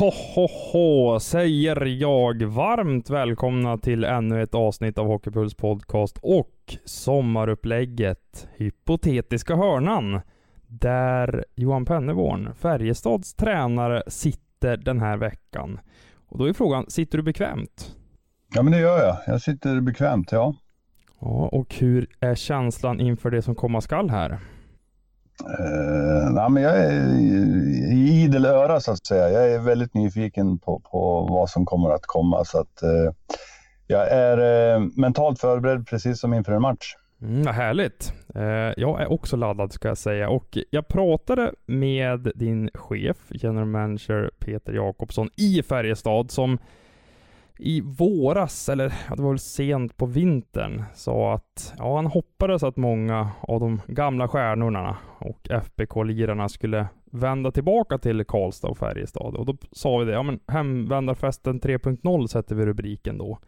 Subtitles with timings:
[0.00, 6.76] Ho, ho, ho, säger jag varmt välkomna till ännu ett avsnitt av Hockeypuls podcast och
[6.84, 10.20] sommarupplägget Hypotetiska hörnan.
[10.66, 15.80] Där Johan Penneborn, Färjestads tränare, sitter den här veckan.
[16.28, 17.96] Och då är frågan, sitter du bekvämt?
[18.54, 19.16] Ja men det gör jag.
[19.26, 20.54] Jag sitter bekvämt, ja.
[21.20, 24.38] Ja, och hur är känslan inför det som komma skall här?
[25.42, 27.89] Uh, nej, men jag är
[28.30, 29.30] idel öra så att säga.
[29.30, 32.44] Jag är väldigt nyfiken på, på vad som kommer att komma.
[32.44, 33.12] Så att, eh,
[33.86, 34.38] jag är
[34.74, 36.94] eh, mentalt förberedd precis som inför en match.
[37.22, 38.12] Mm, vad härligt.
[38.34, 38.42] Eh,
[38.76, 40.28] jag är också laddad ska jag säga.
[40.28, 46.58] Och jag pratade med din chef, general manager Peter Jakobsson i Färjestad som
[47.62, 52.62] i våras, eller ja, det var väl sent på vintern, sa att ja, han hoppades
[52.62, 59.36] att många av de gamla stjärnorna och FBK-lirarna skulle vända tillbaka till Karlstad och Färjestad.
[59.36, 63.38] Och då sa vi det, ja men Hemvändarfesten 3.0 sätter vi rubriken då.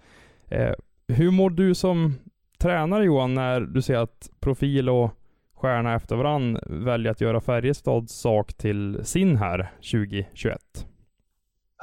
[0.49, 0.73] Eh,
[1.09, 2.15] hur mår du som
[2.59, 5.11] tränare Johan, när du ser att profil och
[5.55, 10.87] stjärna efter varann väljer att göra Färjestads sak till sin här 2021?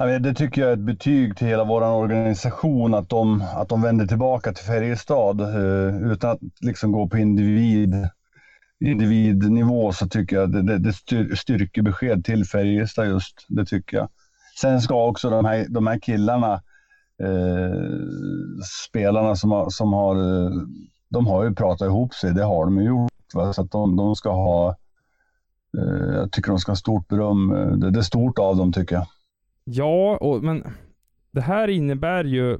[0.00, 4.06] Det tycker jag är ett betyg till hela vår organisation att de, att de vänder
[4.06, 8.08] tillbaka till Färjestad eh, utan att liksom gå på individ,
[8.84, 10.92] individnivå så tycker jag det, det, det
[11.36, 13.46] styrkebesked till Färjestad just.
[13.48, 14.08] Det tycker jag.
[14.60, 16.52] Sen ska också de här, de här killarna,
[17.22, 17.74] eh,
[18.88, 20.50] spelarna som har, som har, eh,
[21.08, 23.34] de har ju pratat ihop sig, det har de ju gjort.
[23.34, 23.52] Va?
[23.52, 24.76] Så att de, de ska ha,
[25.78, 27.54] eh, jag tycker de ska ha stort beröm.
[27.54, 29.06] Eh, det, det är stort av dem tycker jag.
[29.72, 30.64] Ja, och, men
[31.30, 32.58] det här innebär ju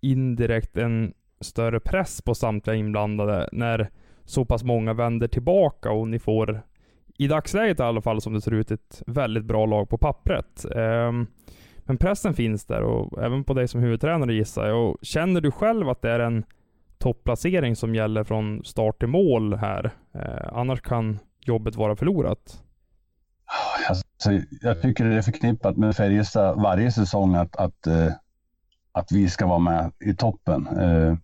[0.00, 3.90] indirekt en större press på samtliga inblandade när
[4.24, 6.62] så pass många vänder tillbaka och ni får,
[7.18, 10.64] i dagsläget i alla fall som det ser ut, ett väldigt bra lag på pappret.
[10.74, 11.26] Um,
[11.78, 14.98] men pressen finns där och även på dig som huvudtränare gissar jag.
[15.02, 16.44] Känner du själv att det är en
[16.98, 19.84] topplacering som gäller från start till mål här?
[20.14, 22.64] Uh, annars kan jobbet vara förlorat.
[23.88, 24.04] Alltså,
[24.60, 28.12] jag tycker det är förknippat med Färjestad varje säsong att, att, eh,
[28.92, 30.66] att vi ska vara med i toppen.
[30.66, 31.16] Eh,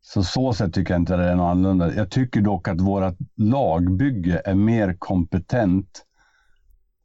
[0.00, 1.94] så så sätt tycker jag inte det är något annorlunda.
[1.94, 6.04] Jag tycker dock att vårt lagbygge är mer kompetent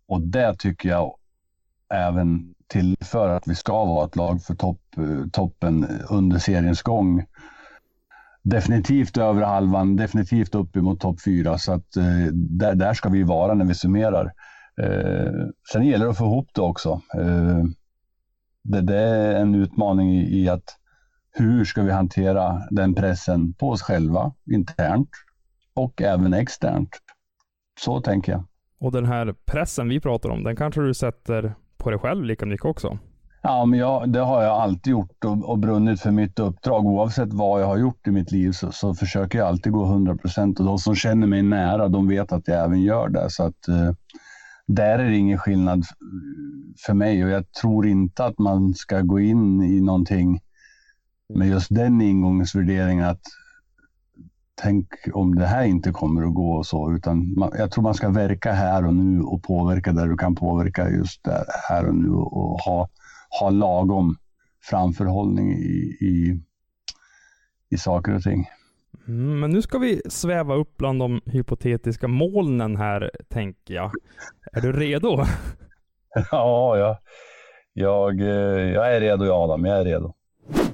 [0.07, 1.15] och det tycker jag
[1.93, 7.25] även tillför att vi ska vara ett lag för topp, eh, toppen under seriens gång.
[8.49, 11.57] Definitivt över halvan, definitivt upp emot topp fyra.
[11.57, 14.33] Så att, eh, där, där ska vi vara när vi summerar.
[14.81, 15.31] Eh,
[15.71, 17.01] sen gäller det att få ihop det också.
[17.17, 17.63] Eh,
[18.63, 20.77] det, det, är en utmaning i, i, att
[21.31, 25.09] hur ska vi hantera den pressen på oss själva internt
[25.73, 26.89] och även externt.
[27.79, 28.43] Så tänker jag.
[28.79, 32.45] Och den här pressen vi pratar om, den kanske du sätter på dig själv lika
[32.45, 32.97] mycket också?
[33.47, 36.85] Ja, men jag, det har jag alltid gjort och, och brunnit för mitt uppdrag.
[36.85, 40.15] Oavsett vad jag har gjort i mitt liv så, så försöker jag alltid gå 100
[40.15, 40.59] procent.
[40.59, 43.29] Och de som känner mig nära, de vet att jag även gör det.
[43.29, 43.91] Så att, eh,
[44.65, 45.85] där är det ingen skillnad
[46.85, 50.39] för mig och jag tror inte att man ska gå in i någonting
[51.33, 53.21] med just den ingångsvärderingen att
[54.61, 57.93] tänk om det här inte kommer att gå och så, utan man, jag tror man
[57.93, 61.95] ska verka här och nu och påverka där du kan påverka just där, här och
[61.95, 62.89] nu och ha,
[63.39, 64.15] ha lagom
[64.63, 66.41] framförhållning i, i,
[67.69, 68.45] i saker och ting.
[69.07, 73.91] Mm, men nu ska vi sväva upp bland de hypotetiska molnen här, tänker jag.
[74.53, 75.25] Är du redo?
[76.31, 76.97] ja, jag,
[77.73, 79.65] jag, eh, jag är redo, Adam.
[79.65, 80.13] Jag är redo.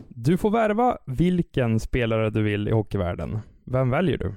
[0.10, 3.40] Du får värva vilken spelare du vill i hockeyvärlden.
[3.66, 4.36] Vem väljer du?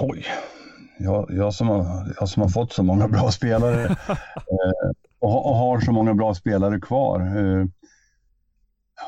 [0.00, 0.24] Oj,
[0.98, 4.90] jag, jag, som, har, jag som har fått så många bra spelare eh,
[5.24, 7.20] och, och, har så många bra spelare kvar.
[7.20, 7.66] Eh,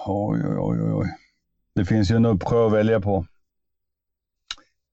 [0.06, 1.06] oj, oj, oj.
[1.74, 3.26] Det finns ju en uppsjö att välja på.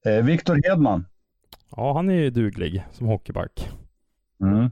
[0.05, 1.05] Eh, Viktor Hedman.
[1.75, 3.69] Ja, han är ju duglig som hockeyback.
[4.41, 4.69] Mm.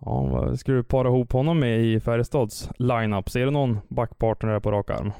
[0.00, 3.30] Ja, vad ska du para ihop honom med i Färjestads lineup?
[3.30, 5.12] Ser du någon backpartner där på rak arm?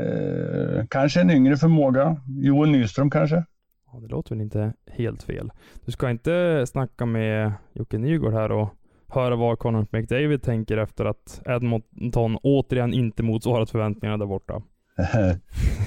[0.00, 2.16] Eh, kanske en yngre förmåga.
[2.28, 3.44] Joel Nyström kanske.
[3.92, 5.52] Ja, det låter väl inte helt fel.
[5.84, 8.68] Du ska inte snacka med Jocke Nygård här och
[9.14, 14.62] höra vad Conor McDavid tänker efter att Edmonton återigen inte motsvarat förväntningarna där borta.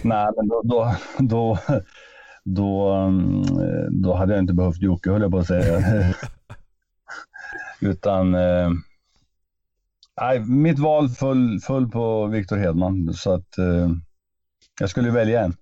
[0.04, 1.58] Nej, men då, då, då,
[2.44, 3.44] då, mm,
[4.02, 5.80] då hade jag inte behövt Jocke, höll jag på att säga.
[7.82, 8.70] Utan eh,
[10.22, 13.90] nej, mitt val föll, föll på Victor Hedman, så att eh,
[14.80, 15.54] jag skulle välja en.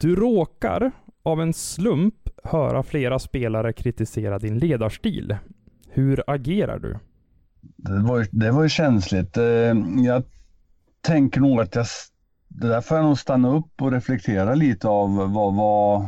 [0.00, 0.92] Du råkar
[1.22, 5.36] av en slump höra flera spelare kritisera din ledarstil.
[5.94, 6.98] Hur agerar du?
[7.76, 9.36] Det var, det var ju känsligt.
[9.36, 9.44] Eh,
[10.04, 10.22] jag
[11.00, 11.86] tänker nog att jag,
[12.48, 16.06] det där får jag nog stanna upp och reflektera lite av vad, vad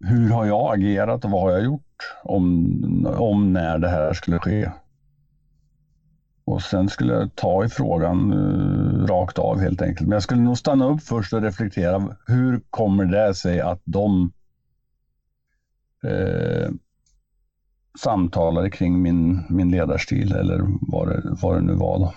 [0.00, 4.38] hur har jag agerat och vad har jag gjort om, om när det här skulle
[4.38, 4.70] ske.
[6.44, 10.08] Och sen skulle jag ta i frågan uh, rakt av helt enkelt.
[10.08, 12.16] Men jag skulle nog stanna upp först och reflektera.
[12.26, 14.32] Hur kommer det sig att de
[16.04, 16.61] uh,
[17.98, 21.98] samtalade kring min, min ledarstil eller vad det, vad det nu var.
[21.98, 22.14] Då.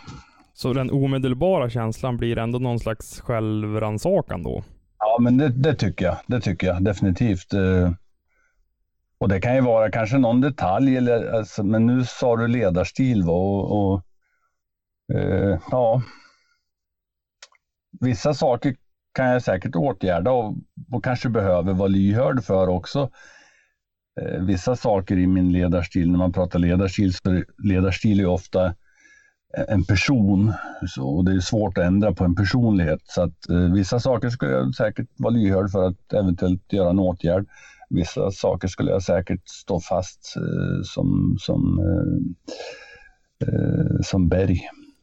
[0.54, 4.63] Så den omedelbara känslan blir ändå någon slags självrannsakan då?
[5.00, 6.18] Ja, men det, det, tycker jag.
[6.27, 7.54] Det tycker jag definitivt.
[7.54, 7.92] Uh,
[9.18, 13.24] och det kan ju vara kanske någon detalj, eller, alltså, men nu sa du ledarstil
[13.24, 13.33] va?
[13.33, 14.01] och, och
[15.16, 16.01] eh, ja.
[18.00, 18.75] Vissa saker
[19.13, 20.56] kan jag säkert åtgärda och,
[20.92, 23.10] och kanske behöver vara lyhörd för också.
[24.22, 29.64] Eh, vissa saker i min ledarstil, när man pratar ledarstil, så ledarstil är ofta eh,
[29.68, 30.54] en person
[30.88, 33.02] så, och det är svårt att ändra på en personlighet.
[33.04, 37.00] Så att eh, vissa saker skulle jag säkert vara lyhörd för att eventuellt göra en
[37.00, 37.46] åtgärd
[37.90, 44.62] vissa saker skulle jag säkert stå fast eh, som, som, eh, eh, som berg.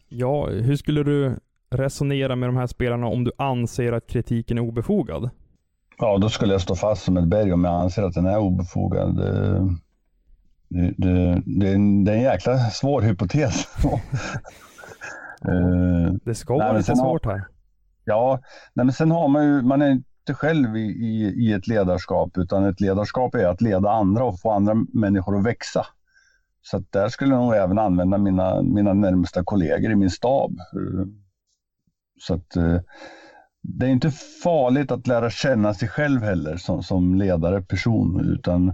[0.09, 1.37] Ja, hur skulle du
[1.71, 5.31] resonera med de här spelarna om du anser att kritiken är obefogad?
[5.99, 8.39] Ja, då skulle jag stå fast som ett berg om jag anser att den är
[8.39, 9.17] obefogad.
[9.17, 13.69] Det, det, det, är, en, det är en jäkla svår hypotes.
[16.25, 17.45] det ska vara lite svårt här.
[18.05, 18.41] Ja,
[18.75, 22.39] nej, men sen har man ju, man är inte själv i, i, i, ett ledarskap,
[22.39, 25.87] utan ett ledarskap är att leda andra och få andra människor att växa.
[26.63, 30.59] Så att där skulle jag nog även använda mina, mina närmsta kollegor i min stab.
[32.21, 32.81] Så att eh,
[33.63, 34.11] det är inte
[34.43, 38.73] farligt att lära känna sig själv heller som, som ledare, person, utan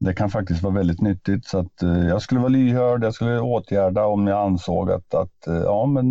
[0.00, 1.46] det kan faktiskt vara väldigt nyttigt.
[1.46, 5.46] Så att eh, jag skulle vara lyhörd, jag skulle åtgärda om jag ansåg att, att
[5.46, 6.06] eh, ja men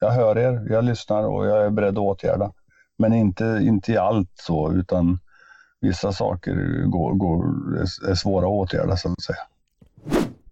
[0.00, 2.52] jag hör er, jag lyssnar och jag är beredd att åtgärda.
[2.98, 5.18] Men inte, inte i allt så, utan
[5.80, 7.44] vissa saker går, går,
[8.10, 9.38] är svåra att åtgärda så att säga.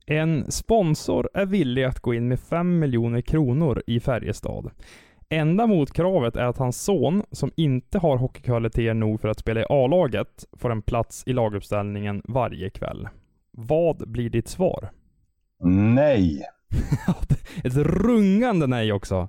[0.06, 4.70] En sponsor är villig att gå in med 5 miljoner kronor i Färjestad.
[5.32, 9.66] Enda motkravet är att hans son, som inte har hockeykvaliteter nog för att spela i
[9.68, 13.08] A-laget, får en plats i laguppställningen varje kväll.
[13.50, 14.90] Vad blir ditt svar?
[15.64, 16.42] Nej.
[17.64, 19.28] Ett rungande nej också.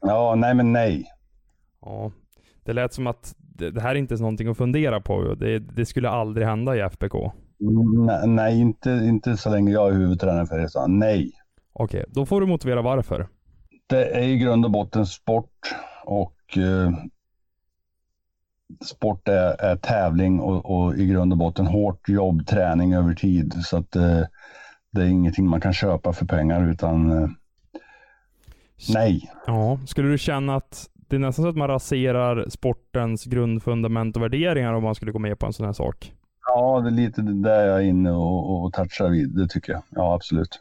[0.00, 1.04] Ja, nej men nej.
[1.80, 2.12] Ja,
[2.64, 5.34] det lät som att det, här är inte är någonting att fundera på.
[5.34, 7.14] Det, det skulle aldrig hända i FBK.
[7.58, 10.90] Nej, nej, inte, inte så länge jag är huvudtränare för Färjestad.
[10.90, 11.32] Nej.
[11.72, 13.28] Okej, då får du motivera varför.
[13.90, 16.92] Det är i grund och botten sport och eh,
[18.84, 23.54] sport är, är tävling och, och, i grund och botten hårt jobb, träning över tid.
[23.64, 24.22] Så att eh,
[24.90, 27.28] det är ingenting man kan köpa för pengar utan eh,
[28.94, 29.30] nej.
[29.46, 34.22] Ja, skulle du känna att det är nästan så att man raserar sportens grundfundament och
[34.22, 36.12] värderingar om man skulle gå med på en sån här sak.
[36.46, 39.36] Ja, det är lite där jag är inne och, och touchar vid.
[39.36, 39.82] Det tycker jag.
[39.90, 40.60] Ja, absolut.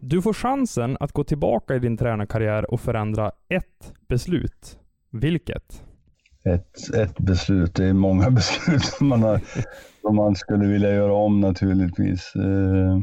[0.00, 4.78] Du får chansen att gå tillbaka i din tränarkarriär och förändra ett beslut.
[5.10, 5.82] Vilket?
[6.44, 7.74] Ett, ett beslut.
[7.74, 9.40] Det är många beslut som man, har,
[10.00, 12.32] som man skulle vilja göra om naturligtvis.
[12.36, 12.98] Eh,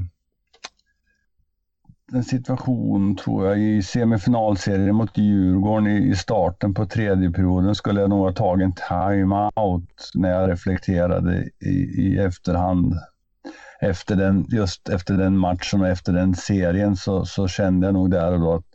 [2.13, 8.09] en situation, tror jag, i semifinalserien mot Djurgården i, starten på tredje perioden skulle jag
[8.09, 12.93] nog ha tagit en timeout när jag reflekterade i, i efterhand.
[13.81, 18.11] Efter den, just efter den matchen och efter den serien så, så kände jag nog
[18.11, 18.65] där och då att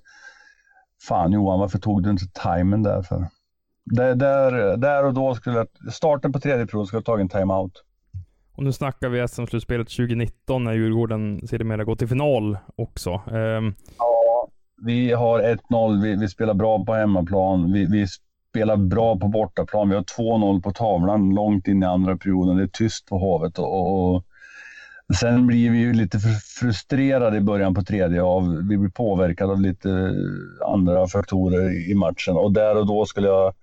[1.08, 3.26] fan Johan, varför tog du inte timern där för?
[3.84, 7.40] Där, där, där och då skulle jag, starten på tredje perioden skulle jag tagit en
[7.40, 7.82] time-out.
[8.52, 13.22] Och nu snackar vi SM-slutspelet 2019 när Djurgården sedermera går till final också.
[13.26, 13.74] Um...
[13.98, 14.48] Ja,
[14.84, 16.02] vi har 1-0.
[16.02, 17.72] Vi, vi, spelar bra på hemmaplan.
[17.72, 18.06] Vi, vi
[18.50, 19.88] spelar bra på bortaplan.
[19.88, 22.56] Vi har 2-0 på tavlan långt in i andra perioden.
[22.56, 24.24] Det är tyst på Hovet och, och
[25.20, 26.18] Sen blir vi ju lite
[26.58, 30.14] frustrerade i början på tredje av, vi blir påverkade av lite
[30.66, 33.54] andra faktorer i matchen och där och då skulle jag,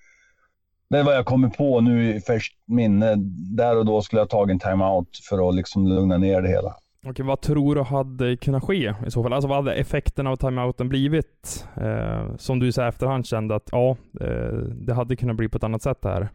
[0.90, 3.16] det är vad jag kommer på nu i färskt minne,
[3.56, 6.76] där och då skulle jag tagit en timeout för att liksom lugna ner det hela.
[7.06, 9.34] Okej, vad tror du hade kunnat ske i så fall?
[9.34, 11.68] Alltså vad hade effekten av timeouten blivit?
[11.82, 15.64] Eh, som du i efterhand kände att ja, eh, det hade kunnat bli på ett
[15.64, 16.30] annat sätt det här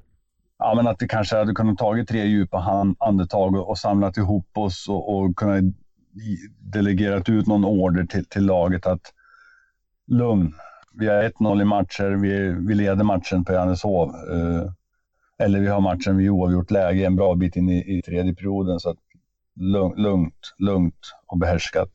[0.59, 4.59] ja, men att vi kanske hade kunnat tagit tre djupa andetag och, och samlat ihop
[4.59, 5.65] oss och, och kunnat
[6.59, 9.13] delegerat ut någon order till, till laget att
[10.07, 10.55] lugn.
[10.93, 14.09] Vi har 1-0 i matcher, vi, vi leder matchen på Johanneshov.
[14.09, 14.71] Eh,
[15.39, 18.81] eller vi har matchen vid oavgjort läge en bra bit in i, i tredje perioden.
[18.81, 18.99] Så att
[19.97, 21.91] lugnt, lugnt och behärskat.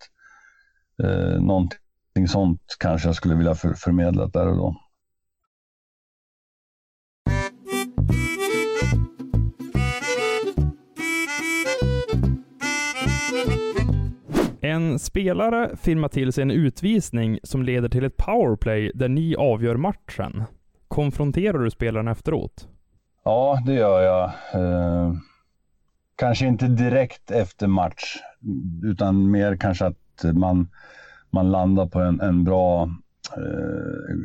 [1.04, 4.76] Eh, någonting sånt kanske jag skulle vilja för, förmedla där och då.
[14.80, 19.76] En spelare filmar till sig en utvisning som leder till ett powerplay där ni avgör
[19.76, 20.44] matchen.
[20.88, 22.68] Konfronterar du spelaren efteråt?
[23.24, 24.32] Ja, det gör jag.
[24.54, 25.14] Eh,
[26.16, 28.18] kanske inte direkt efter match,
[28.84, 30.68] utan mer kanske att man,
[31.30, 32.84] man landar på en, en bra
[33.38, 34.16] eh,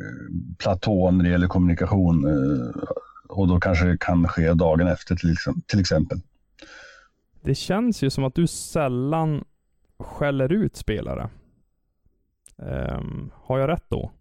[0.57, 2.25] platå när det gäller kommunikation.
[2.27, 2.83] Eh,
[3.29, 5.35] och då kanske det kan ske dagen efter till,
[5.67, 6.19] till exempel.
[7.41, 9.43] Det känns ju som att du sällan
[9.99, 11.29] skäller ut spelare.
[12.57, 14.11] Um, har jag rätt då?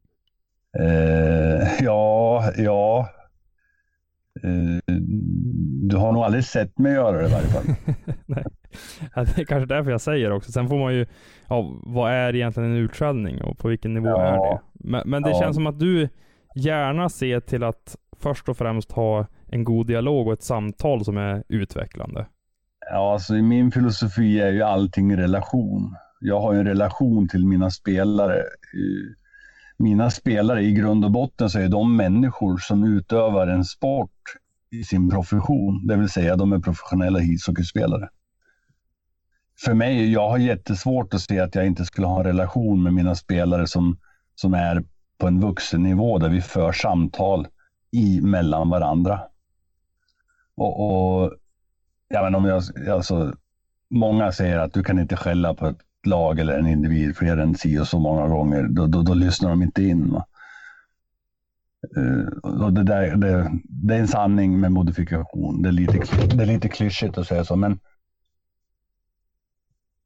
[0.81, 3.09] Uh, ja, ja.
[4.45, 4.78] Uh,
[5.88, 7.64] du har nog aldrig sett mig göra det i varje fall.
[8.26, 8.45] Nej.
[9.14, 10.52] Det är kanske därför jag säger också.
[10.52, 11.07] Sen får man ju,
[11.49, 14.26] ja, vad är egentligen en utskällning och på vilken nivå ja.
[14.26, 14.61] är det?
[14.75, 15.40] Men, men det ja.
[15.40, 16.09] känns som att du
[16.54, 21.16] gärna ser till att först och främst ha en god dialog och ett samtal som
[21.16, 22.26] är utvecklande.
[22.90, 25.96] Ja, alltså min filosofi är ju allting relation.
[26.20, 28.42] Jag har ju en relation till mina spelare.
[29.76, 34.10] Mina spelare i grund och botten så är de människor som utövar en sport
[34.70, 35.86] i sin profession.
[35.86, 38.08] Det vill säga de är professionella ishockeyspelare.
[39.64, 42.94] För mig, jag har jättesvårt att se att jag inte skulle ha en relation med
[42.94, 43.98] mina spelare som,
[44.34, 44.84] som är
[45.18, 47.46] på en vuxen nivå där vi för samtal
[47.90, 49.20] i mellan varandra.
[50.56, 50.80] Och,
[51.22, 51.32] och
[52.08, 53.34] Ja, men om jag, alltså,
[53.90, 57.54] många säger att du kan inte skälla på ett lag eller en individ fler än
[57.54, 58.62] si och så många gånger.
[58.62, 60.20] Då, då, då lyssnar de inte in.
[61.96, 65.62] Uh, och det, där, det, det, är en sanning med modifikation.
[65.62, 65.99] Det är, lite,
[66.37, 67.78] det är lite klyschigt att säga så, men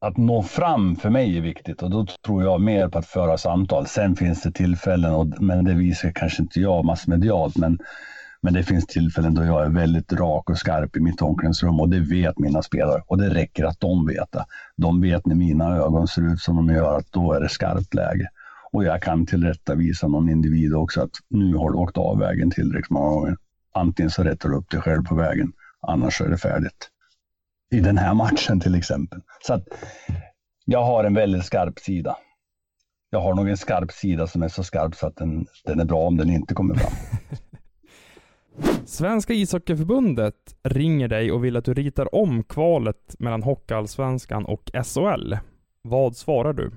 [0.01, 3.39] att nå fram för mig är viktigt och då tror jag mer på att föra
[3.39, 3.87] samtal.
[3.87, 7.79] Sen finns det tillfällen, och, men det visar kanske inte jag massmedialt, men
[8.41, 11.89] men det finns tillfällen då jag är väldigt rak och skarp i mitt omklädningsrum och
[11.89, 14.45] det vet mina spelare och det räcker att de vet det.
[14.77, 17.95] De vet när mina ögon ser ut som de gör att då är det skarpt
[17.95, 18.29] läge.
[18.73, 22.91] Och jag kan tillrättavisa någon individ också att nu har du åkt av vägen tillräckligt
[22.91, 23.37] många gånger.
[23.75, 26.89] Antingen så rättar du upp dig själv på vägen, annars är det färdigt.
[27.71, 29.21] I den här matchen till exempel.
[29.47, 29.65] Så att
[30.65, 32.17] jag har en väldigt skarp sida.
[33.11, 35.85] Jag har nog en skarp sida som är så skarp så att den, den är
[35.85, 36.93] bra om den inte kommer fram.
[38.85, 45.35] Svenska ishockeyförbundet ringer dig och vill att du ritar om kvalet mellan Hockeyallsvenskan och SHL.
[45.83, 46.71] Vad svarar du?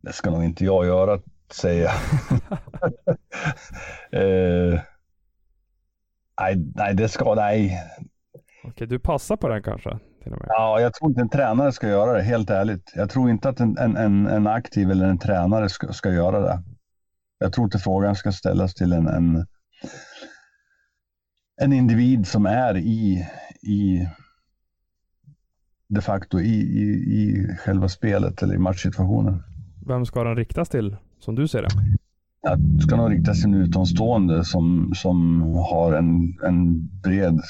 [0.00, 1.20] Det ska nog inte jag göra,
[1.52, 1.92] säger jag.
[4.22, 4.80] uh,
[6.40, 7.78] nej, nej, det ska, nej.
[8.64, 9.98] Okej, du passar på den kanske?
[10.46, 12.92] Ja, jag tror inte en tränare ska göra det, helt ärligt.
[12.94, 16.62] Jag tror inte att en, en, en aktiv eller en tränare ska, ska göra det.
[17.38, 19.46] Jag tror inte frågan ska ställas till en, en
[21.60, 23.26] en individ som är i,
[23.62, 24.08] i
[25.88, 29.42] de facto i, i, i själva spelet eller i matchsituationen.
[29.86, 31.68] Vem ska den riktas till, som du ser det?
[32.42, 37.40] Ja, det ska nog riktas till en utomstående som, som har en, en bred,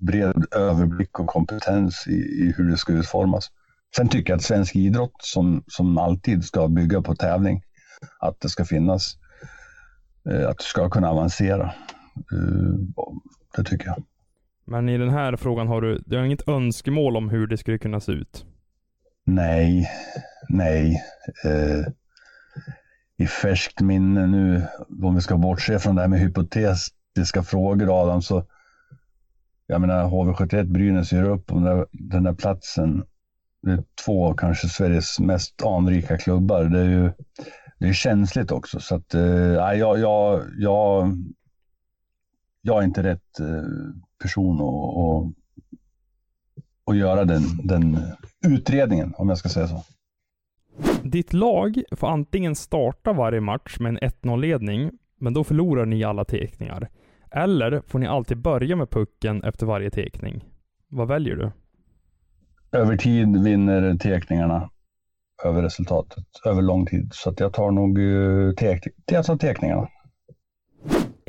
[0.00, 3.50] bred överblick och kompetens i, i hur det ska utformas.
[3.96, 7.62] Sen tycker jag att svensk idrott, som, som alltid ska bygga på tävling,
[8.18, 9.16] att det ska finnas,
[10.30, 11.72] eh, att du ska kunna avancera.
[12.16, 12.74] Eh,
[13.56, 14.02] det tycker jag.
[14.64, 17.78] Men i den här frågan har du, du har inget önskemål om hur det skulle
[17.78, 18.46] kunna se ut?
[19.24, 19.90] Nej,
[20.48, 21.02] nej.
[21.44, 21.92] Eh,
[23.16, 24.66] I färskt minne nu,
[25.02, 28.44] om vi ska bortse från det här med hypotetiska frågor Adam, så
[29.66, 33.04] jag menar HV71 Brynäs gör upp om den, den där platsen.
[33.62, 36.64] Det är två av kanske Sveriges mest anrika klubbar.
[36.64, 37.12] Det är ju
[37.78, 38.80] det är känsligt också.
[38.80, 41.16] Så att, eh, jag, jag, jag
[42.62, 43.46] jag är inte rätt eh,
[44.22, 45.32] person att,
[46.84, 47.98] och göra den, den
[48.46, 49.82] utredningen, om jag ska säga så.
[51.02, 56.24] Ditt lag får antingen starta varje match med en 1-0-ledning, men då förlorar ni alla
[56.24, 56.88] tekningar.
[57.30, 60.44] Eller får ni alltid börja med pucken efter varje tekning.
[60.88, 61.52] Vad väljer du?
[62.72, 64.70] Över tid vinner tekningarna
[65.44, 67.08] över resultatet, över lång tid.
[67.12, 69.88] Så att jag tar nog eh, tek jag tar.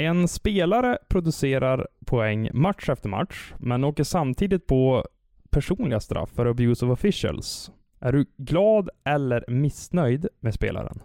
[0.01, 5.05] En spelare producerar poäng match efter match, men åker samtidigt på
[5.49, 7.71] personliga straff för abuse of officials.
[7.99, 10.99] Är du glad eller missnöjd med spelaren?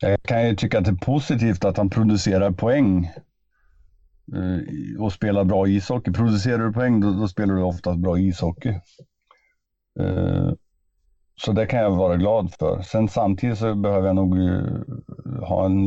[0.00, 3.04] Jag kan ju tycka att det är positivt att han producerar poäng
[4.36, 6.12] eh, och spelar bra ishockey.
[6.12, 8.74] Producerar du poäng då, då spelar du oftast bra ishockey.
[10.00, 10.52] Eh,
[11.36, 12.82] så det kan jag vara glad för.
[12.82, 14.64] Sen samtidigt så behöver jag nog eh,
[15.42, 15.86] ha en...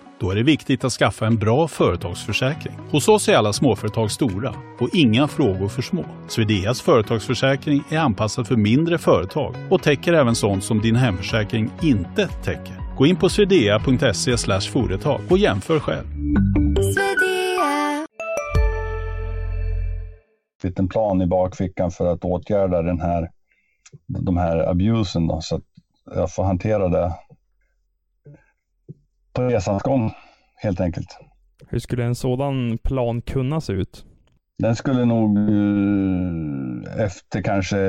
[0.21, 2.73] Då är det viktigt att skaffa en bra företagsförsäkring.
[2.91, 6.05] Hos oss är alla småföretag stora och inga frågor för små.
[6.27, 12.27] Swedeas företagsförsäkring är anpassad för mindre företag och täcker även sånt som din hemförsäkring inte
[12.27, 12.95] täcker.
[12.97, 14.37] Gå in på swedea.se
[14.71, 16.05] företag och jämför själv.
[20.63, 23.31] liten plan i bakfickan för att åtgärda den här,
[24.07, 25.63] de här abusen då, så att
[26.15, 27.11] jag får hantera det
[29.33, 30.11] på resans gång
[30.55, 31.17] helt enkelt.
[31.67, 34.05] Hur skulle en sådan plan kunna se ut?
[34.57, 37.79] Den skulle nog eh, efter kanske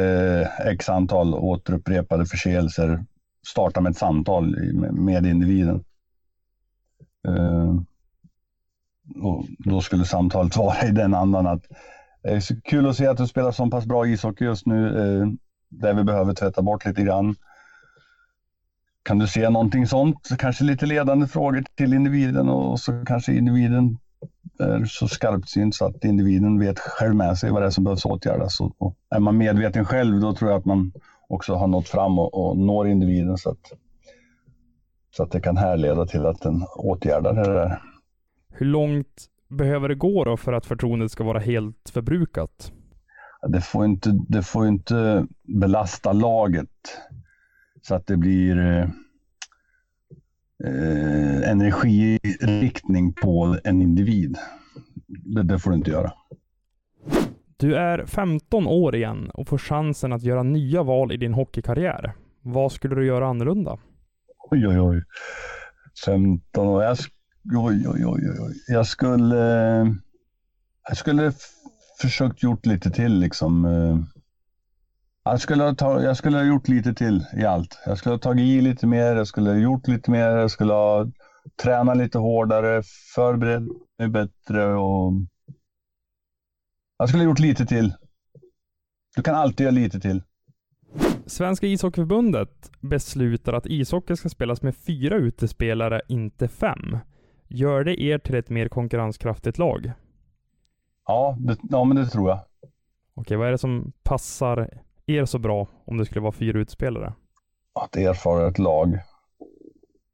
[0.64, 3.04] x antal återupprepade förseelser
[3.46, 4.56] starta med ett samtal
[4.92, 5.84] med individen.
[7.28, 7.74] Eh,
[9.22, 11.62] och då skulle samtalet vara i den andan att
[12.22, 14.86] det är så kul att se att du spelar så pass bra ishockey just nu,
[14.86, 15.28] eh,
[15.68, 17.36] där vi behöver tvätta bort lite grann.
[19.02, 20.28] Kan du se någonting sånt?
[20.38, 23.98] Kanske lite ledande frågor till individen och så kanske individen
[24.58, 28.04] är så skarpsynt så att individen vet själv med sig vad det är som behövs
[28.04, 28.60] åtgärdas.
[28.60, 30.92] Och, är man medveten själv, då tror jag att man
[31.28, 33.72] också har nått fram och, och når individen så att,
[35.16, 37.82] så att det kan härleda till att den åtgärdar det där.
[38.52, 42.72] Hur långt behöver det gå då för att förtroendet ska vara helt förbrukat?
[43.48, 46.68] Det får inte, det får inte belasta laget
[47.82, 48.88] så att det blir eh,
[50.64, 54.36] eh, energiriktning på en individ.
[55.06, 56.12] Det, det får du inte göra.
[57.56, 62.12] Du är 15 år igen och får chansen att göra nya val i din hockeykarriär.
[62.42, 63.78] Vad skulle du göra annorlunda?
[64.50, 65.02] Oj, oj, oj.
[66.04, 66.82] 15 år.
[66.82, 66.96] Jag
[67.54, 68.54] Oj, oj, oj, oj.
[68.68, 69.36] Jag skulle...
[70.88, 71.32] Jag skulle
[72.00, 73.66] försökt gjort lite till liksom.
[75.24, 77.78] Jag skulle, ha ta, jag skulle ha gjort lite till i allt.
[77.86, 80.72] Jag skulle ha tagit i lite mer, jag skulle ha gjort lite mer, jag skulle
[80.72, 81.06] ha
[81.62, 82.82] tränat lite hårdare,
[83.14, 83.62] förberett
[83.98, 85.12] mig bättre och...
[86.98, 87.94] Jag skulle ha gjort lite till.
[89.16, 90.22] Du kan alltid göra lite till.
[91.26, 96.98] Svenska ishockeyförbundet beslutar att ishockey ska spelas med fyra utespelare, inte fem.
[97.48, 99.92] Gör det er till ett mer konkurrenskraftigt lag?
[101.06, 102.40] Ja, det, ja men det tror jag.
[103.14, 107.14] Okej, vad är det som passar er så bra om det skulle vara fyra utspelare?
[107.72, 108.98] Att erfara ett lag.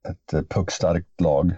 [0.09, 1.53] Ett eh, puckstarkt lag.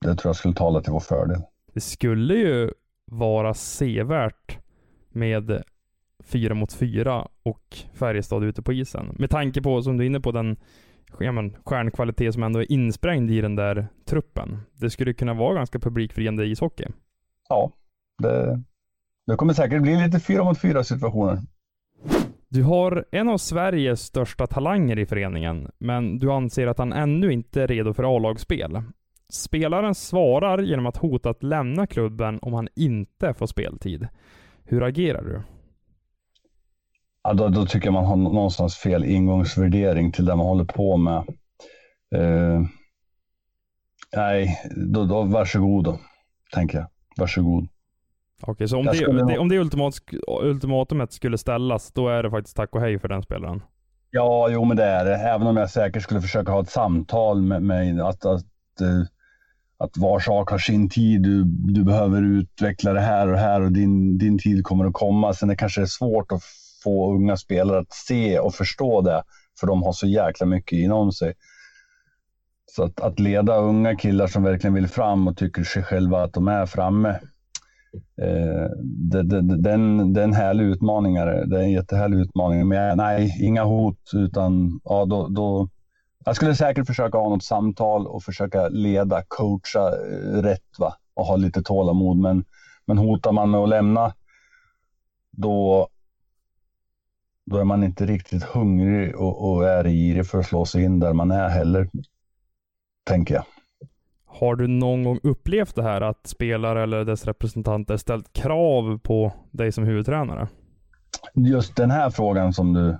[0.00, 1.42] Det tror jag skulle tala till vår fördel.
[1.74, 2.70] Det skulle ju
[3.04, 4.58] vara sevärt
[5.08, 5.62] med
[6.24, 9.16] fyra mot fyra och Färjestad ute på isen.
[9.18, 10.56] Med tanke på, som du är inne på, den
[11.18, 14.58] ja, men, stjärnkvalitet som ändå är insprängd i den där truppen.
[14.72, 16.86] Det skulle kunna vara ganska publikfriande ishockey.
[17.48, 17.72] Ja,
[18.18, 18.62] det,
[19.26, 21.38] det kommer säkert bli lite fyra mot fyra situationer.
[22.48, 27.32] Du har en av Sveriges största talanger i föreningen, men du anser att han ännu
[27.32, 28.82] inte är redo för A-lagsspel.
[29.32, 34.08] Spelaren svarar genom att hota att lämna klubben om han inte får speltid.
[34.64, 35.42] Hur agerar du?
[37.22, 40.96] ja, då, då, tycker jag man har någonstans fel ingångsvärdering till det man håller på
[40.96, 41.16] med.
[42.14, 42.62] Eh,
[44.16, 45.98] nej, då, då varsågod då,
[46.54, 46.86] tänker jag.
[47.16, 47.68] Varsågod.
[48.46, 49.94] Okej, så om det, det, om det ultimat,
[50.42, 53.62] ultimatumet skulle ställas, då är det faktiskt tack och hej för den spelaren?
[54.10, 55.16] Ja, jo men det är det.
[55.16, 58.00] Även om jag säkert skulle försöka ha ett samtal med, mig.
[58.00, 59.02] att, att, eh,
[59.78, 61.22] att var sak har sin tid.
[61.22, 65.34] Du, du behöver utveckla det här och här och din, din tid kommer att komma.
[65.34, 66.42] Sen det kanske är svårt att
[66.84, 69.22] få unga spelare att se och förstå det,
[69.60, 71.34] för de har så jäkla mycket inom sig.
[72.66, 76.32] Så att, att leda unga killar som verkligen vill fram och tycker sig själva att
[76.32, 77.20] de är framme.
[78.22, 81.14] Eh, det, det, det, den, det är en härlig utmaning.
[81.14, 82.68] Det är en jättehärlig utmaning.
[82.68, 85.68] Men nej, inga hot utan ja, då, då,
[86.24, 90.94] jag skulle säkert försöka ha något samtal och försöka leda, coacha eh, rätt va?
[91.14, 92.16] och ha lite tålamod.
[92.16, 92.44] Men,
[92.86, 94.14] men hotar man med att lämna,
[95.30, 95.88] då,
[97.46, 101.00] då är man inte riktigt hungrig och, och är girig för att slå sig in
[101.00, 101.88] där man är heller,
[103.04, 103.44] tänker jag.
[104.34, 109.32] Har du någon gång upplevt det här att spelare eller dess representanter ställt krav på
[109.50, 110.48] dig som huvudtränare?
[111.34, 112.98] Just den här frågan som du...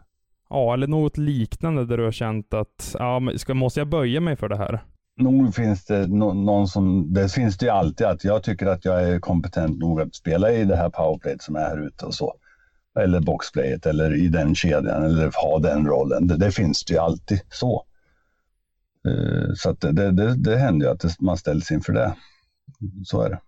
[0.50, 4.36] Ja, eller något liknande där du har känt att, ja, ska, måste jag böja mig
[4.36, 4.82] för det här?
[5.16, 8.84] Nog finns det no någon som, det finns det ju alltid att jag tycker att
[8.84, 12.14] jag är kompetent nog att spela i det här powerplayet som är här ute och
[12.14, 12.34] så.
[13.00, 16.26] Eller boxplayet eller i den kedjan eller ha den rollen.
[16.26, 17.84] Det, det finns det ju alltid så.
[19.08, 22.14] Uh, så att det, det, det händer ju att man ställs inför det.
[23.04, 23.40] Så är det.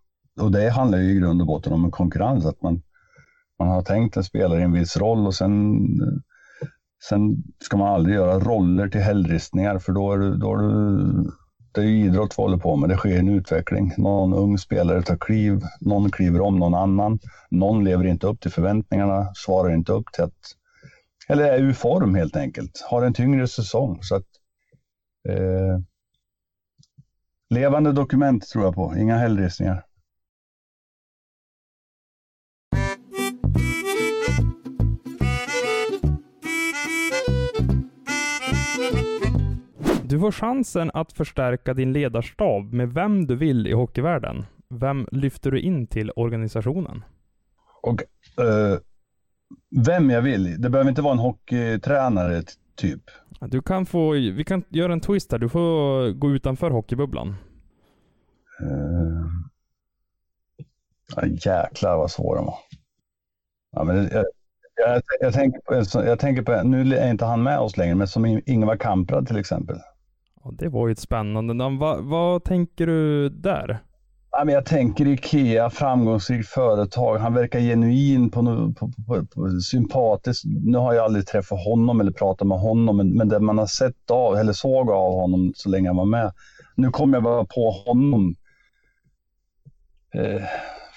[0.43, 2.47] Och det handlar ju i grund och botten om en konkurrens.
[2.47, 2.83] Att man,
[3.59, 5.79] man har tänkt en spelare i en viss roll och sen,
[7.09, 11.31] sen ska man aldrig göra roller till hällristningar för då är du, då är du
[11.75, 12.89] det är idrott vi håller på med.
[12.89, 13.93] Det sker en utveckling.
[13.97, 17.19] Någon ung spelare tar kliv, någon kliver om någon annan.
[17.51, 20.33] Någon lever inte upp till förväntningarna, svarar inte upp till att...
[21.29, 22.87] Eller är ur form helt enkelt.
[22.91, 23.99] Har en tyngre säsong.
[24.03, 24.27] Så att,
[25.29, 25.79] eh,
[27.51, 29.85] levande dokument tror jag på, inga hällristningar.
[40.15, 44.47] Du får chansen att förstärka din ledarstab med vem du vill i hockeyvärlden.
[44.69, 47.05] Vem lyfter du in till organisationen?
[47.83, 48.03] Och
[48.45, 48.79] eh,
[49.87, 50.63] vem jag vill.
[50.63, 52.43] Det behöver inte vara en hockeytränare
[52.77, 53.03] typ.
[53.41, 55.39] Du kan få, vi kan göra en twist här.
[55.39, 57.37] Du får gå utanför hockeybubblan.
[58.63, 59.27] Uh,
[61.17, 62.59] ja, jäklar vad svår den var.
[63.73, 64.25] Ja, men jag,
[64.77, 68.09] jag, jag, tänker på, jag tänker på, nu är inte han med oss längre, men
[68.09, 69.77] som Ingvar Kamprad till exempel.
[70.45, 71.79] Ja, det var ju ett spännande namn.
[71.79, 73.79] Va, vad tänker du där?
[74.37, 77.19] Ja, men jag tänker Ikea, framgångsrikt företag.
[77.19, 78.43] Han verkar genuin, på,
[78.79, 80.43] på, på, på, sympatisk.
[80.45, 83.67] Nu har jag aldrig träffat honom eller pratat med honom, men, men det man har
[83.67, 86.33] sett av, eller såg av honom så länge han var med.
[86.75, 88.35] Nu kommer jag bara på honom.
[90.15, 90.43] Eh,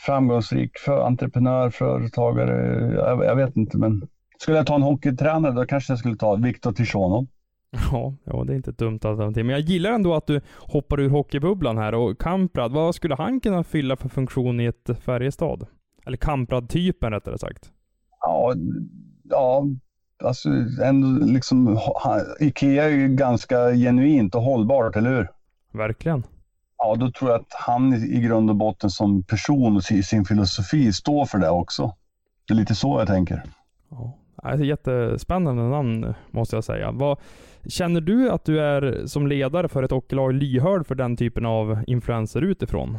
[0.05, 2.91] framgångsrik för, entreprenör, företagare.
[2.95, 6.35] Jag, jag, vet inte, men skulle jag ta en hockeytränare då kanske jag skulle ta
[6.35, 7.27] Viktor Tichonov.
[7.71, 9.45] Ja, ja, det är inte ett dumt alternativ.
[9.45, 11.93] Men jag gillar ändå att du hoppar ur hockeybubblan här.
[11.95, 15.67] Och Kamprad, vad skulle han kunna fylla för funktion i ett Färjestad?
[16.05, 17.71] Eller Kamprad-typen rättare sagt.
[18.21, 18.53] Ja,
[19.23, 19.65] ja,
[20.23, 20.49] alltså
[20.83, 21.79] ändå liksom,
[22.39, 25.27] Ikea är ju ganska genuint och hållbart, eller hur?
[25.73, 26.23] Verkligen.
[26.77, 30.93] Ja, då tror jag att han i grund och botten som person och sin filosofi
[30.93, 31.95] står för det också.
[32.47, 33.43] Det är lite så jag tänker.
[33.89, 36.91] Ja, Alltså, jättespännande namn måste jag säga.
[36.91, 37.17] Vad,
[37.69, 41.83] Känner du att du är som ledare för ett hockeylag lyhörd för den typen av
[41.87, 42.97] influenser utifrån?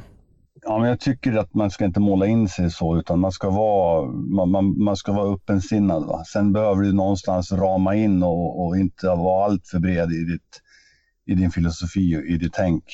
[0.62, 3.50] Ja, men jag tycker att man ska inte måla in sig så, utan man ska
[3.50, 6.06] vara, man, man, man ska vara öppensinnad.
[6.06, 6.24] Va?
[6.24, 10.62] Sen behöver du någonstans rama in och, och inte vara alltför bred i, ditt,
[11.26, 12.84] i din filosofi och i ditt tänk.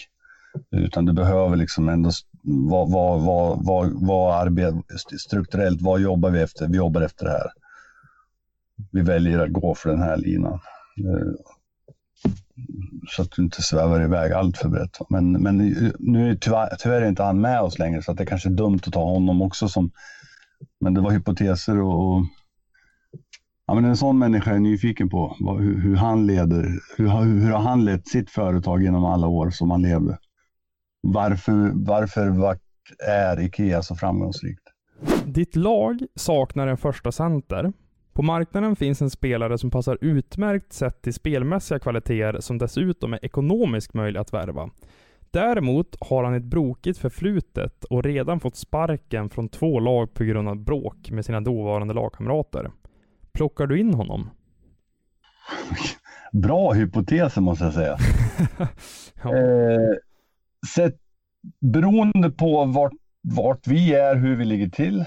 [0.70, 2.10] Utan du behöver liksom ändå
[2.42, 4.74] vad, vad, vad, vad, vad arbet,
[5.18, 6.68] strukturellt, vad jobbar vi efter?
[6.68, 7.50] Vi jobbar efter det här.
[8.92, 10.52] Vi väljer att gå för den här linan.
[10.98, 11.32] Eh,
[13.08, 14.98] så att du inte svävar iväg allt för brett.
[15.08, 15.58] Men, men
[15.98, 18.54] nu är tyvärr, tyvärr är inte han med oss längre så att det kanske är
[18.54, 19.90] dumt att ta honom också som...
[20.80, 22.24] Men det var hypoteser och, och
[23.66, 26.80] Ja, men en sån människa är jag nyfiken på vad, hur, hur, han leder.
[26.96, 27.08] Hur,
[27.40, 30.18] hur har han lett sitt företag genom alla år som han levde?
[31.00, 32.60] Varför, varför vart
[33.06, 34.62] är Ikea så framgångsrikt?
[35.26, 37.72] Ditt lag saknar en första center
[38.14, 43.24] på marknaden finns en spelare som passar utmärkt sett till spelmässiga kvaliteter som dessutom är
[43.24, 44.70] ekonomiskt möjlig att värva.
[45.30, 50.48] Däremot har han ett brokigt förflutet och redan fått sparken från två lag på grund
[50.48, 52.70] av bråk med sina dåvarande lagkamrater.
[53.32, 54.30] Plockar du in honom?
[56.32, 57.96] Bra hypoteser måste jag säga.
[59.22, 59.36] ja.
[59.36, 59.94] eh,
[60.74, 60.96] sett,
[61.60, 65.04] beroende på vart, vart vi är, hur vi ligger till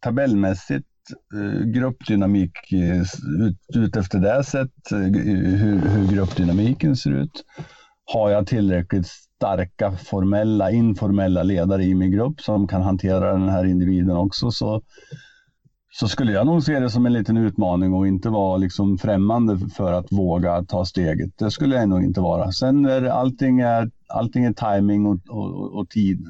[0.00, 0.86] tabellmässigt
[1.34, 3.00] Eh, gruppdynamik eh,
[3.46, 7.44] ut, ut efter det sätt, eh, hur, hur gruppdynamiken ser ut.
[8.04, 13.64] Har jag tillräckligt starka formella, informella ledare i min grupp som kan hantera den här
[13.64, 14.82] individen också så,
[15.90, 19.58] så skulle jag nog se det som en liten utmaning och inte vara liksom främmande
[19.76, 21.38] för att våga ta steget.
[21.38, 22.52] Det skulle jag nog inte vara.
[22.52, 26.26] Sen är det, allting är, allting är timing och, och, och tid.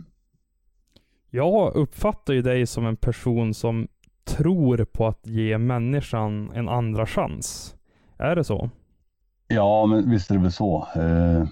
[1.30, 3.88] Jag uppfattar ju dig som en person som
[4.24, 7.74] tror på att ge människan en andra chans.
[8.18, 8.70] Är det så?
[9.48, 10.88] Ja, men visst är det väl så.
[10.96, 11.44] Eh,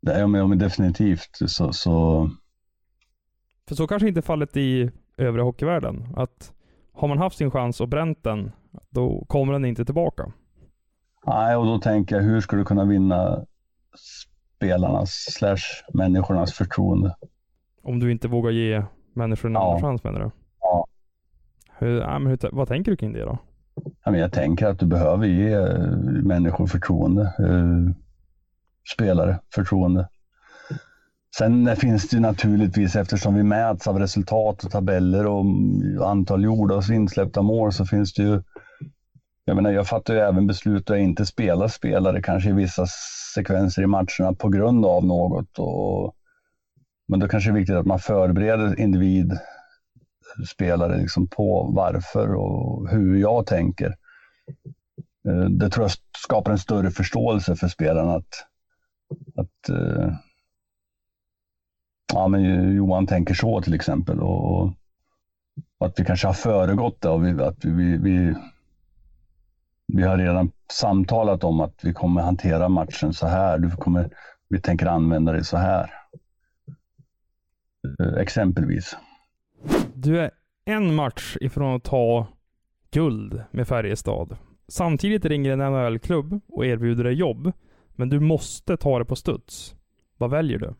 [0.00, 2.30] det är, men definitivt så, så...
[3.68, 6.14] För så kanske inte fallet i övriga hockeyvärlden.
[6.16, 6.52] Att
[6.92, 8.52] har man haft sin chans och bränt den,
[8.90, 10.32] då kommer den inte tillbaka.
[11.26, 13.44] Nej, och då tänker jag, hur ska du kunna vinna
[14.58, 17.16] spelarnas slash människornas förtroende?
[17.82, 18.82] Om du inte vågar ge
[19.14, 19.72] människor en Ja.
[19.74, 20.30] andra chans menar du?
[21.78, 23.38] Hur, ja, men hur, vad tänker du kring det då?
[24.04, 25.88] Ja, men jag tänker att du behöver ge eh,
[26.22, 27.22] människor förtroende.
[27.22, 27.94] Eh,
[28.94, 30.08] spelare förtroende.
[31.36, 36.10] Sen eh, finns det ju naturligtvis, eftersom vi mäts av resultat och tabeller mm, och
[36.10, 38.42] antal gjorda och insläppta mål, så finns det ju...
[39.44, 42.86] Jag menar, jag fattar ju även beslut att inte spela spelare kanske i vissa
[43.34, 45.58] sekvenser i matcherna på grund av något.
[45.58, 46.14] Och,
[47.08, 49.38] men då kanske det är viktigt att man förbereder individ,
[50.48, 53.96] spelare liksom på varför och hur jag tänker.
[55.28, 58.46] Eh, det tror jag skapar en större förståelse för spelarna att,
[59.36, 60.14] att eh,
[62.12, 64.62] ja, men Johan tänker så till exempel och,
[65.78, 68.34] och att vi kanske har föregått det och vi, att vi, vi,
[69.86, 73.58] vi har redan samtalat om att vi kommer hantera matchen så här.
[73.58, 74.10] Du kommer,
[74.48, 75.90] vi tänker använda det så här.
[78.00, 78.96] Eh, exempelvis.
[79.96, 80.30] Du är
[80.64, 82.26] en match ifrån att ta
[82.90, 84.36] guld med Färjestad.
[84.68, 87.52] Samtidigt ringer en NHL-klubb och erbjuder dig jobb,
[87.94, 89.74] men du måste ta det på studs.
[90.16, 90.74] Vad väljer du?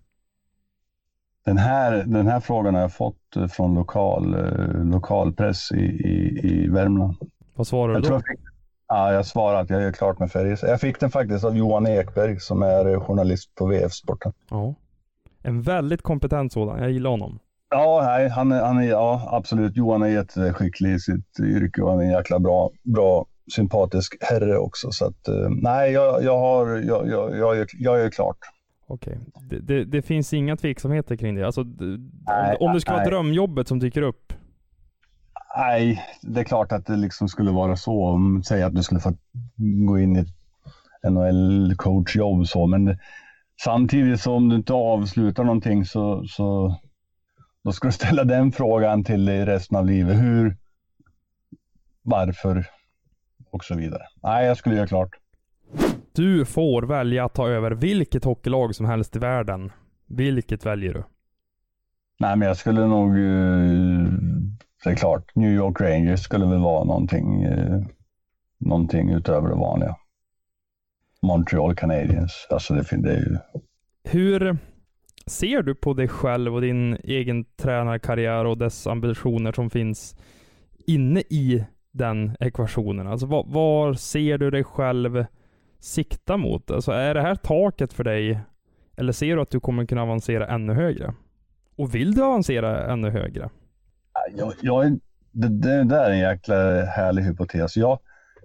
[1.45, 6.41] Den här, den här frågan har jag fått eh, från lokal, eh, lokalpress i, i,
[6.43, 7.17] i Värmland.
[7.55, 8.15] Vad svarar du Jag då?
[8.15, 8.41] jag fick,
[8.89, 10.71] ja, jag svarar att jag är klart med Färjestad.
[10.71, 14.33] Jag fick den faktiskt av Johan Ekberg som är eh, journalist på VF Sporten.
[14.51, 14.75] Ja.
[15.43, 16.79] En väldigt kompetent sådan.
[16.83, 17.39] Jag gillar honom.
[17.75, 19.77] Ja, nej, han är, han är, ja, absolut.
[19.77, 24.59] Johan är jätteskicklig i sitt yrke och han är en jäkla bra, bra sympatisk herre
[24.59, 24.91] också.
[24.91, 28.39] Så att, eh, nej, jag, jag, har, jag, jag, jag, är, jag är klart.
[28.87, 29.19] Okej.
[29.51, 31.47] Det, det, det finns inga tveksamheter kring det.
[31.47, 31.63] Alltså,
[32.27, 33.11] Nej, om, det skulle vara nej.
[33.11, 34.33] drömjobbet som dyker upp.
[35.57, 38.05] Nej, det är klart att det liksom skulle vara så.
[38.05, 39.13] Om, säg att du skulle få
[39.87, 40.29] gå in i ett
[41.11, 42.99] NHL-coachjobb så, men
[43.65, 46.77] samtidigt så om du inte avslutar någonting så, så
[47.65, 50.17] då ska du ställa den frågan till dig resten av livet.
[50.17, 50.57] Hur,
[52.03, 52.67] varför
[53.51, 54.03] och så vidare.
[54.23, 55.11] Nej, jag skulle göra klart.
[56.13, 59.73] Du får välja att ta över vilket hockeylag som helst i världen.
[60.07, 61.05] Vilket väljer du?
[62.21, 64.13] Nej, men jag skulle nog, eh,
[64.85, 67.81] det är klart, New York Rangers skulle väl vara någonting, eh,
[68.59, 69.97] någonting utöver det vanliga.
[71.23, 73.39] Montreal Canadiens, alltså det, det är ju
[74.05, 74.59] Hur
[75.27, 80.17] ser du på dig själv och din egen tränarkarriär och dess ambitioner som finns
[80.87, 83.07] inne i den ekvationen?
[83.07, 85.25] Alltså var, var ser du dig själv
[85.81, 86.71] sikta mot?
[86.71, 88.41] Alltså är det här taket för dig?
[88.97, 91.15] Eller ser du att du kommer kunna avancera ännu högre?
[91.77, 93.51] Och vill du avancera ännu högre?
[94.37, 94.99] Jag, jag, är-
[95.33, 97.77] det, det där är en jäkla härlig hypotes.
[97.77, 97.99] Jag,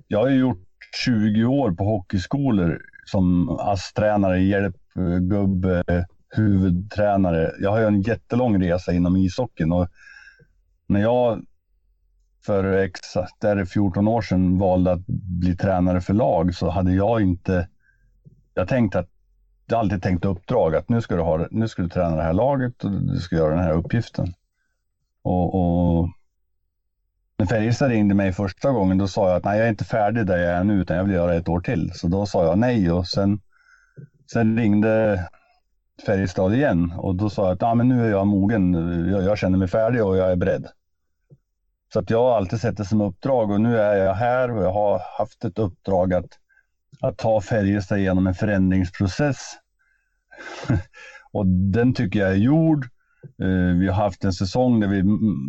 [0.08, 0.66] jag har ju gjort
[1.06, 5.84] 20 år på hockeyskolor som ASS-tränare, hjälpgubbe,
[6.30, 7.52] huvudtränare.
[7.60, 9.88] Jag har ju en jättelång resa inom ishockeyn och
[10.88, 11.42] när jag
[12.46, 17.22] för exakt där 14 år sedan valde att bli tränare för lag så hade jag
[17.22, 17.68] inte...
[18.54, 19.10] Jag tänkte att
[19.68, 22.24] jag har alltid tänkt uppdrag att nu ska du, ha, nu ska du träna det
[22.24, 24.34] här laget och du ska göra den här uppgiften.
[25.22, 26.10] Och, och
[27.38, 30.26] när Färjestad ringde mig första gången då sa jag att nej, jag är inte färdig
[30.26, 31.92] där jag är nu utan jag vill göra ett år till.
[31.94, 33.40] Så då sa jag nej och sen,
[34.32, 35.24] sen ringde
[36.06, 38.74] Färjestad igen och då sa jag att ah, men nu är jag mogen.
[39.12, 40.68] Jag, jag känner mig färdig och jag är beredd.
[41.94, 44.64] Så att jag har alltid sett det som uppdrag och nu är jag här och
[44.64, 46.30] jag har haft ett uppdrag att,
[47.02, 49.54] att ta Färjestad igenom en förändringsprocess.
[51.32, 52.88] och den tycker jag är gjord.
[53.42, 55.04] Eh, vi har haft en säsong där vi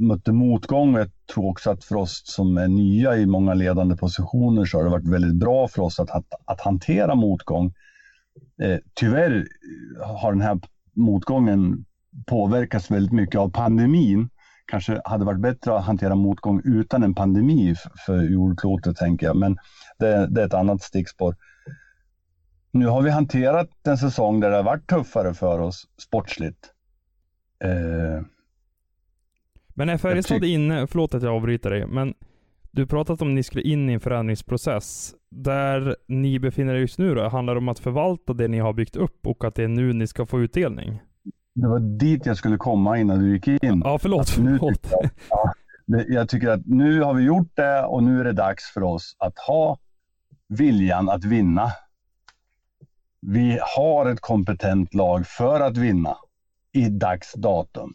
[0.07, 0.95] mötte motgång.
[0.95, 4.79] och Jag tror också att för oss som är nya i många ledande positioner så
[4.79, 7.75] har det varit väldigt bra för oss att, att, att hantera motgång.
[8.63, 9.47] Eh, Tyvärr
[10.05, 10.61] har den här
[10.97, 11.85] motgången
[12.27, 14.29] påverkats väldigt mycket av pandemin.
[14.67, 17.75] Kanske hade varit bättre att hantera motgång utan en pandemi
[18.07, 19.37] för jordklotet, tänker jag.
[19.37, 19.59] Men
[19.99, 21.37] det, det är ett annat stickspår.
[22.73, 26.73] Nu har vi hanterat en säsong där det har varit tuffare för oss sportsligt.
[27.65, 28.23] Eh,
[29.75, 32.15] Men är Färjestad inne, förlåt att jag avbryter dig, men
[32.71, 35.15] Du pratat om att ni skulle in i en förändringsprocess.
[35.31, 38.73] Där ni befinner er just nu då, handlar det om att förvalta det ni har
[38.73, 41.01] byggt upp och att det är nu ni ska få utdelning?
[41.55, 43.83] Det var dit jag skulle komma innan du gick in.
[43.85, 44.39] Ja, förlåt.
[44.39, 44.83] Nu förlåt.
[44.83, 45.53] tycker jag, ja,
[45.87, 48.83] det- jag tycker att nu har vi gjort det och nu är det dags för
[48.83, 49.79] oss att ha
[50.49, 51.67] viljan att vinna.
[53.21, 56.17] Vi har ett kompetent lag för att vinna
[56.73, 57.95] i dags datum.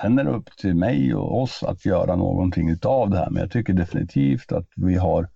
[0.00, 3.40] Sen är det upp till mig och oss att göra någonting utav det här, men
[3.42, 5.28] jag tycker definitivt att vi har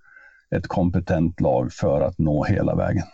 [0.57, 3.05] ett kompetent lag för att nå hela vägen.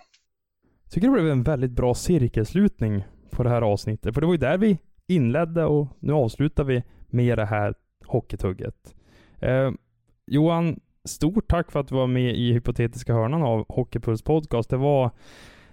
[0.84, 4.14] Jag tycker det blev en väldigt bra cirkelslutning på det här avsnittet.
[4.14, 7.74] För det var ju där vi inledde och nu avslutar vi med det här
[8.06, 8.94] hockeytugget.
[9.40, 9.70] Eh,
[10.26, 14.70] Johan, stort tack för att du var med i hypotetiska hörnan av Hockeypuls podcast.
[14.70, 15.10] Det var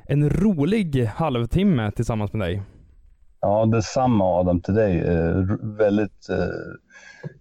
[0.06, 2.62] en rolig halvtimme tillsammans med dig.
[3.42, 5.00] Ja, detsamma Adam till dig.
[5.00, 6.38] Eh, väldigt eh,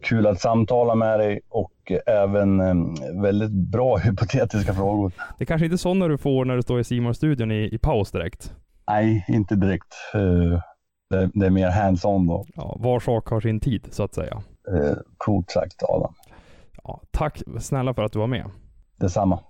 [0.03, 5.13] kul att samtala med dig och även eh, väldigt bra hypotetiska frågor.
[5.39, 7.69] Det är kanske inte är sådana du får när du står i simon studion i,
[7.73, 8.55] i paus direkt.
[8.89, 9.95] Nej, inte direkt.
[10.15, 10.61] Eh,
[11.11, 12.47] det, det är mer hands-on då.
[12.55, 14.43] Ja, var sak har sin tid, så att säga.
[14.69, 16.15] Eh, coolt sagt Adam.
[16.85, 18.51] Ja, tack snälla för att du var med.
[18.97, 19.41] Detsamma.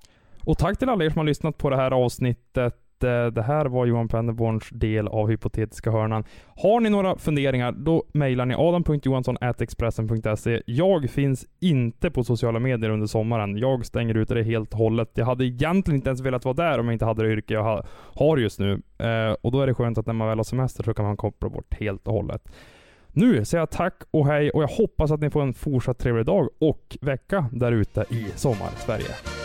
[0.44, 2.76] Och tack till alla er som har lyssnat på det här avsnittet.
[3.04, 6.24] Eh, Det här var Johan Pennerborns del av Hypotetiska hörnan.
[6.56, 10.62] Har ni några funderingar, då mejlar ni adam.johansson.expressen.se.
[10.66, 13.58] Jag finns inte på sociala medier under sommaren.
[13.58, 15.10] Jag stänger ut det helt och hållet.
[15.14, 17.62] Jag hade egentligen inte ens velat vara där om jag inte hade det yrke jag
[17.62, 17.82] ha-
[18.14, 18.72] har just nu.
[18.98, 21.16] Eh, Och då är det skönt att när man väl har semester så kan man
[21.16, 22.42] koppla bort helt och hållet.
[23.12, 26.26] Nu säger jag tack och hej och jag hoppas att ni får en fortsatt trevlig
[26.26, 29.39] dag och vecka där ute i sommar-Sverige.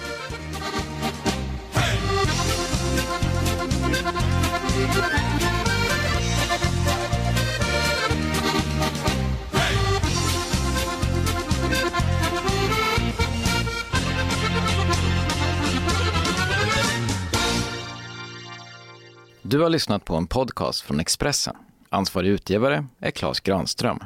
[19.65, 21.55] Har lyssnat på en podcast från Expressen.
[21.89, 23.99] Ansvarig utgivare är Klas Granström.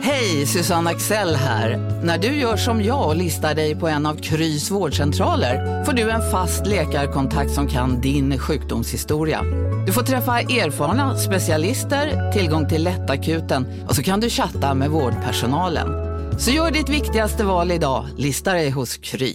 [0.00, 1.76] Hej, Susanne Axel här.
[2.04, 6.10] När du gör som jag och listar dig på en av Krys vårdcentraler får du
[6.10, 9.42] en fast läkarkontakt som kan din sjukdomshistoria.
[9.86, 15.88] Du får träffa erfarna specialister, tillgång till lättakuten och så kan du chatta med vårdpersonalen.
[16.38, 19.34] Så gör ditt viktigaste val idag, listar dig hos Kry.